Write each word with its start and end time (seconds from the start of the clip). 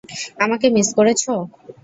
আমাকে 0.43 0.67
মিস 0.75 0.89
করেছ? 0.97 1.23